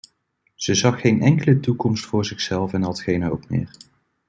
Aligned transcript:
Ze 0.55 0.73
zag 0.75 1.01
geen 1.01 1.21
enkele 1.21 1.59
toekomst 1.59 2.05
voor 2.05 2.25
zichzelf 2.25 2.73
en 2.73 2.81
had 2.81 3.01
geen 3.01 3.21
hoop 3.23 3.49
meer. 3.49 3.71